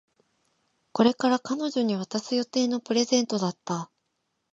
[0.93, 3.91] これから彼女に渡す予定のプレゼントだった